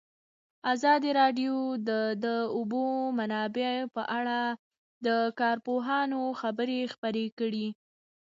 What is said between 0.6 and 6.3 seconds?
ازادي راډیو د د اوبو منابع په اړه د کارپوهانو